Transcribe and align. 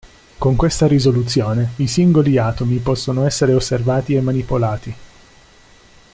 Con 0.39 0.55
questa 0.55 0.87
risoluzione, 0.87 1.73
i 1.75 1.85
singoli 1.85 2.35
atomi 2.39 2.77
possono 2.79 3.27
essere 3.27 3.53
osservati 3.53 4.15
e 4.15 4.21
manipolati. 4.21 4.95